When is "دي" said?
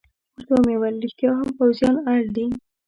2.35-2.45